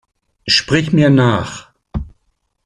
Sprich 0.47 0.91
mir 0.93 1.11
nach! 1.11 1.69